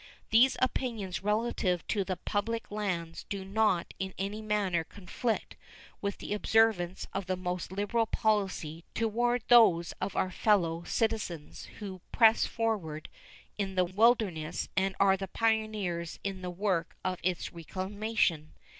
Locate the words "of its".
17.05-17.53